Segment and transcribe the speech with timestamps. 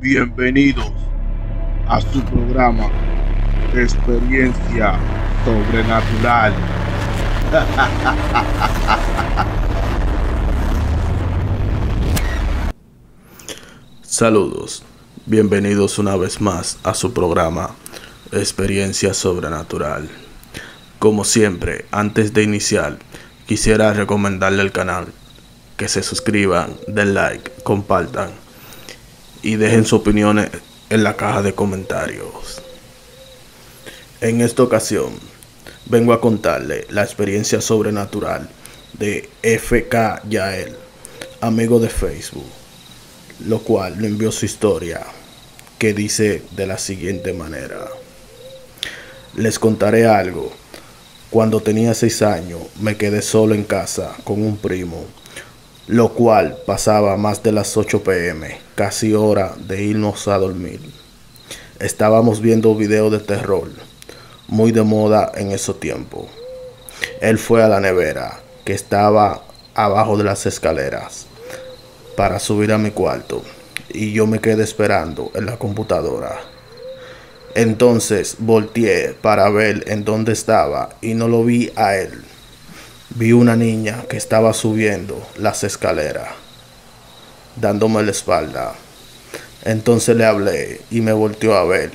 [0.00, 0.92] Bienvenidos
[1.88, 2.88] a su programa
[3.74, 4.96] Experiencia
[5.44, 6.54] Sobrenatural.
[14.02, 14.84] Saludos,
[15.26, 17.74] bienvenidos una vez más a su programa
[18.30, 20.08] Experiencia Sobrenatural.
[21.00, 22.98] Como siempre, antes de iniciar,
[23.46, 25.08] quisiera recomendarle el canal,
[25.76, 28.30] que se suscriban, den like, compartan
[29.42, 30.50] y dejen sus opiniones
[30.90, 32.62] en la caja de comentarios.
[34.20, 35.12] En esta ocasión,
[35.86, 38.48] vengo a contarle la experiencia sobrenatural
[38.94, 40.76] de FK Yael,
[41.40, 42.50] amigo de Facebook,
[43.46, 45.06] lo cual le envió su historia,
[45.78, 47.86] que dice de la siguiente manera.
[49.36, 50.52] Les contaré algo.
[51.30, 55.04] Cuando tenía 6 años, me quedé solo en casa con un primo,
[55.88, 60.80] lo cual pasaba más de las 8 pm, casi hora de irnos a dormir.
[61.80, 63.70] Estábamos viendo videos de terror,
[64.48, 66.28] muy de moda en ese tiempo.
[67.22, 69.42] Él fue a la nevera, que estaba
[69.74, 71.24] abajo de las escaleras,
[72.18, 73.42] para subir a mi cuarto,
[73.88, 76.38] y yo me quedé esperando en la computadora.
[77.54, 82.22] Entonces volteé para ver en dónde estaba y no lo vi a él.
[83.10, 86.28] Vi una niña que estaba subiendo las escaleras,
[87.56, 88.74] dándome la espalda.
[89.64, 91.90] Entonces le hablé y me volteó a ver.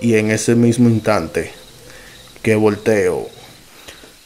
[0.00, 1.52] Y en ese mismo instante
[2.42, 3.28] que volteo,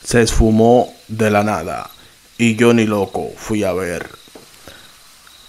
[0.05, 1.91] se esfumó de la nada.
[2.39, 4.09] Y yo ni loco fui a ver.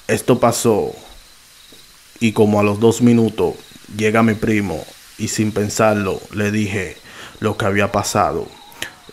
[0.07, 0.93] Esto pasó.
[2.19, 3.55] Y como a los dos minutos
[3.95, 4.83] llega mi primo
[5.17, 6.97] y sin pensarlo le dije
[7.39, 8.47] lo que había pasado,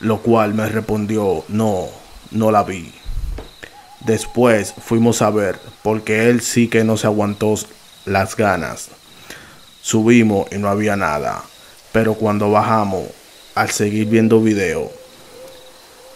[0.03, 1.87] lo cual me respondió, no,
[2.33, 2.93] no la vi.
[4.01, 7.55] Después fuimos a ver, porque él sí que no se aguantó
[8.05, 8.89] las ganas.
[9.81, 11.45] Subimos y no había nada,
[11.93, 13.05] pero cuando bajamos,
[13.55, 14.91] al seguir viendo video,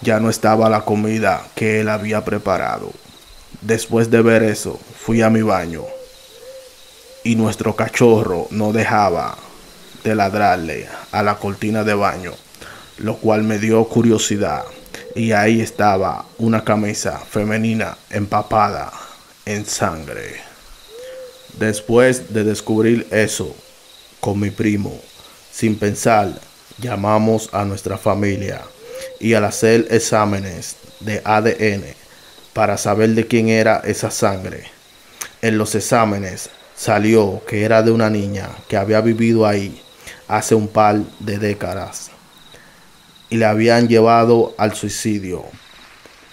[0.00, 2.90] ya no estaba la comida que él había preparado.
[3.60, 5.84] Después de ver eso, fui a mi baño
[7.22, 9.36] y nuestro cachorro no dejaba
[10.02, 12.32] de ladrarle a la cortina de baño,
[12.98, 14.64] lo cual me dio curiosidad.
[15.14, 18.92] Y ahí estaba una camisa femenina empapada
[19.44, 20.36] en sangre.
[21.58, 23.54] Después de descubrir eso
[24.20, 24.98] con mi primo,
[25.52, 26.38] sin pensar,
[26.78, 28.62] llamamos a nuestra familia
[29.20, 31.84] y al hacer exámenes de ADN
[32.52, 34.64] para saber de quién era esa sangre,
[35.40, 39.80] en los exámenes salió que era de una niña que había vivido ahí
[40.28, 42.10] hace un par de décadas
[43.30, 45.44] y le habían llevado al suicidio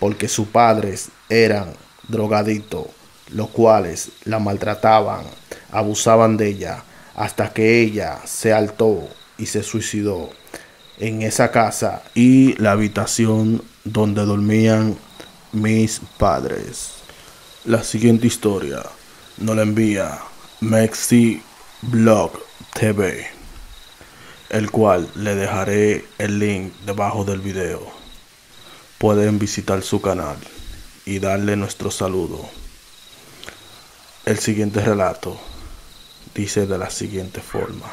[0.03, 1.73] porque sus padres eran
[2.09, 2.87] drogaditos,
[3.29, 5.23] los cuales la maltrataban,
[5.71, 6.83] abusaban de ella
[7.15, 10.29] hasta que ella se altó y se suicidó
[10.99, 14.97] en esa casa y la habitación donde dormían
[15.53, 16.95] mis padres.
[17.63, 18.83] La siguiente historia
[19.37, 20.19] nos la envía
[20.59, 21.41] Mexi
[21.81, 22.33] Blog
[22.73, 23.25] TV,
[24.53, 27.81] el cual le dejaré el link debajo del video.
[28.99, 30.37] Pueden visitar su canal
[31.05, 32.39] y darle nuestro saludo.
[34.25, 35.39] El siguiente relato
[36.35, 37.91] dice de la siguiente forma.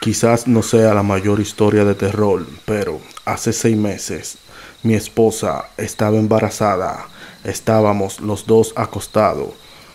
[0.00, 4.38] Quizás no sea la mayor historia de terror, pero hace seis meses
[4.82, 7.06] mi esposa estaba embarazada.
[7.44, 9.50] Estábamos los dos acostados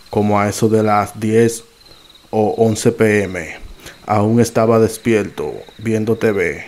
[0.09, 1.65] como a eso de las 10
[2.29, 3.66] o 11 pm.
[4.07, 6.63] Aún estaba despierto viendo TV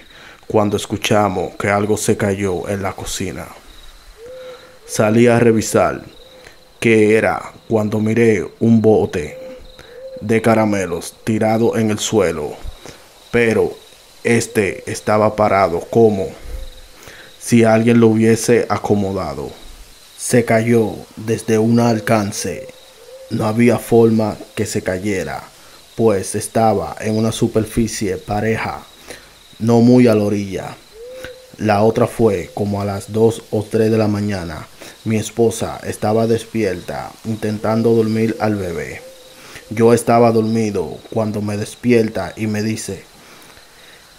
[0.45, 3.47] cuando escuchamos que algo se cayó en la cocina.
[4.85, 6.01] Salí a revisar
[6.79, 9.39] qué era cuando miré un bote
[10.21, 12.55] de caramelos tirado en el suelo,
[13.31, 13.73] pero
[14.23, 16.27] este estaba parado como
[17.39, 19.49] si alguien lo hubiese acomodado.
[20.17, 22.67] Se cayó desde un alcance
[23.29, 25.43] no había forma que se cayera,
[25.99, 28.85] pues estaba en una superficie pareja,
[29.59, 30.77] no muy a la orilla.
[31.57, 34.65] La otra fue como a las 2 o 3 de la mañana.
[35.03, 39.01] Mi esposa estaba despierta intentando dormir al bebé.
[39.71, 43.03] Yo estaba dormido cuando me despierta y me dice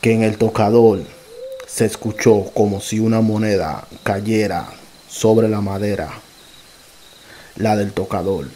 [0.03, 1.01] que en el tocador
[1.67, 4.69] se escuchó como si una moneda cayera
[5.09, 6.11] sobre la madera,
[7.57, 8.49] la del tocador.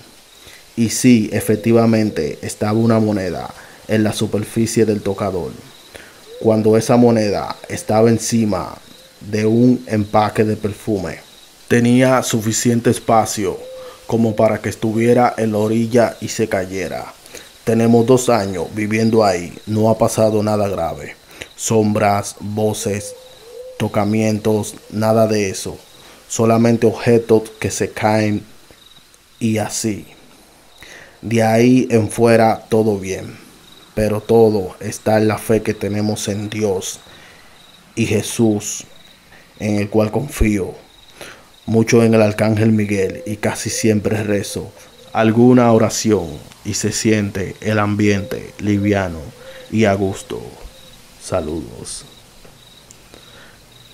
[0.77, 3.53] Y sí, efectivamente, estaba una moneda
[3.89, 5.53] en la superficie del tocador.
[6.41, 8.77] Cuando esa moneda estaba encima
[9.21, 11.21] de un empaque de perfume,
[11.69, 13.59] tenía suficiente espacio
[14.07, 17.15] como para que estuviera en la orilla y se cayera.
[17.65, 21.17] Tenemos dos años viviendo ahí, no ha pasado nada grave.
[21.57, 23.15] Sombras, voces,
[23.79, 25.79] tocamientos, nada de eso.
[26.29, 28.45] Solamente objetos que se caen
[29.39, 30.07] y así.
[31.25, 33.35] De ahí en fuera todo bien.
[33.95, 37.01] Pero todo está en la fe que tenemos en Dios
[37.95, 38.85] y Jesús,
[39.59, 40.75] en el cual confío.
[41.65, 44.71] Mucho en el Arcángel Miguel y casi siempre rezo
[45.15, 46.27] alguna oración
[46.63, 49.21] y se siente el ambiente liviano
[49.71, 50.43] y a gusto.
[51.23, 52.05] Saludos.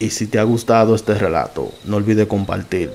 [0.01, 2.93] Y si te ha gustado este relato, no olvides compartir,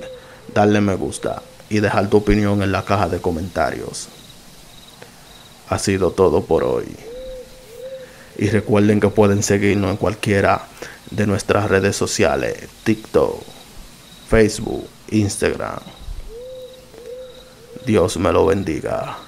[0.52, 1.40] darle me gusta
[1.70, 4.08] y dejar tu opinión en la caja de comentarios.
[5.68, 6.86] Ha sido todo por hoy.
[8.38, 10.66] Y recuerden que pueden seguirnos en cualquiera
[11.10, 13.42] de nuestras redes sociales, TikTok,
[14.28, 15.80] Facebook, Instagram.
[17.86, 19.25] Dios me lo bendiga.